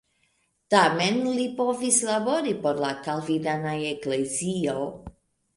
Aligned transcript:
Tamen 0.73 1.19
li 1.39 1.45
povis 1.59 1.99
labori 2.09 2.55
por 2.65 2.81
la 2.87 2.91
kalvinana 3.09 3.77
eklezio. 3.93 4.77